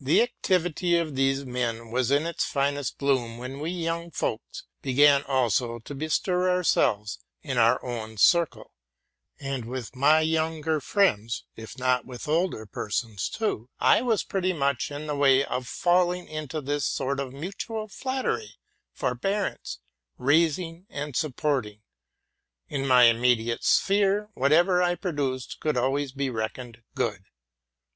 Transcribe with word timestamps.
The 0.00 0.22
activity 0.22 0.96
of 0.96 1.16
these 1.16 1.44
men 1.44 1.90
was 1.90 2.12
in 2.12 2.24
its 2.24 2.44
finest 2.44 2.98
bloom, 2.98 3.36
when 3.36 3.54
we 3.58 3.70
RELATING 3.70 3.82
TO 3.82 3.88
MY 3.88 3.92
LIFE. 3.96 4.12
13 4.12 4.12
young 4.12 4.12
folks 4.12 4.62
also 5.28 5.80
began 5.80 5.98
to 5.98 6.08
stir 6.10 7.04
in 7.42 7.58
our 7.58 7.84
own 7.84 8.16
circle; 8.16 8.70
and 9.40 9.64
with 9.64 9.96
my 9.96 10.20
younger 10.20 10.80
friends, 10.80 11.46
'if 11.56 11.76
not 11.76 12.06
with 12.06 12.28
older 12.28 12.64
persons 12.64 13.28
too, 13.28 13.68
I 13.80 14.02
was 14.02 14.22
pretty 14.22 14.52
much 14.52 14.92
in 14.92 15.08
the 15.08 15.16
way 15.16 15.44
of 15.44 15.66
falling 15.66 16.28
into 16.28 16.60
this 16.60 16.84
sort 16.84 17.18
of 17.18 17.32
mutual 17.32 17.88
flattery, 17.88 18.54
forbearance, 18.92 19.80
raising 20.16 20.86
and 20.88 21.16
supporting. 21.16 21.82
In 22.68 22.86
my 22.86 23.06
immediate 23.06 23.64
sphere, 23.64 24.30
whatever 24.34 24.80
I 24.80 24.94
produced 24.94 25.58
could 25.58 25.76
always 25.76 26.12
be 26.12 26.30
reckoned 26.30 26.82
good. 26.94 27.24